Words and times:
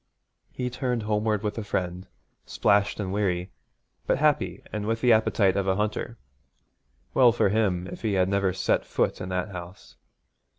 He 0.51 0.71
turned 0.71 1.03
homeward 1.03 1.43
with 1.43 1.59
a 1.59 1.63
friend, 1.63 2.07
splashed 2.43 2.99
and 2.99 3.13
weary, 3.13 3.51
but 4.07 4.17
happy 4.17 4.63
and 4.73 4.87
with 4.87 4.99
the 5.01 5.13
appetite 5.13 5.55
of 5.55 5.67
a 5.67 5.75
hunter. 5.75 6.17
Well 7.13 7.31
for 7.31 7.49
him 7.49 7.85
if 7.85 8.01
he 8.01 8.13
had 8.13 8.27
never 8.27 8.51
set 8.51 8.83
foot 8.83 9.21
in 9.21 9.29
that 9.29 9.49
house. 9.49 9.97